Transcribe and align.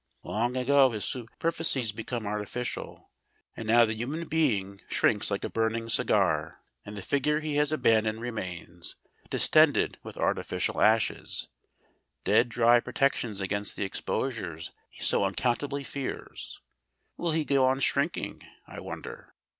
Long 0.23 0.57
ago 0.57 0.89
his 0.89 1.05
superficies 1.05 1.91
became 1.91 2.25
artificial, 2.25 3.11
and 3.55 3.67
now 3.67 3.85
the 3.85 3.93
human 3.93 4.27
being 4.27 4.81
shrinks 4.89 5.29
like 5.29 5.43
a 5.43 5.47
burning 5.51 5.89
cigar, 5.89 6.59
and 6.83 6.97
the 6.97 7.03
figure 7.03 7.39
he 7.39 7.57
has 7.57 7.71
abandoned 7.71 8.19
remains 8.19 8.95
distended 9.29 9.99
with 10.01 10.17
artificial 10.17 10.81
ashes, 10.81 11.49
dead 12.23 12.49
dry 12.49 12.79
protections 12.79 13.41
against 13.41 13.75
the 13.75 13.85
exposures 13.85 14.71
he 14.89 15.03
so 15.03 15.23
unaccountably 15.23 15.83
fears. 15.83 16.61
Will 17.15 17.33
he 17.33 17.45
go 17.45 17.63
on 17.65 17.79
shrinking, 17.79 18.41
I 18.65 18.79
wonder? 18.79 19.35